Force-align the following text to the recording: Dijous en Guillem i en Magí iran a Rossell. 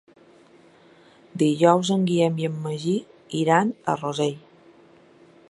Dijous 1.43 1.91
en 1.97 2.07
Guillem 2.07 2.41
i 2.45 2.49
en 2.49 2.57
Magí 2.65 2.97
iran 3.43 3.71
a 3.71 3.97
Rossell. 4.03 4.35